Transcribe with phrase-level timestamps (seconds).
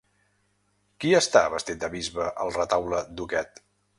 [1.03, 3.63] Qui està vestit de bisbe al retaule d'Huguet?